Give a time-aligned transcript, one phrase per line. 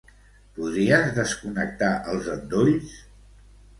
[0.53, 2.97] Podries desconnectar els endolls?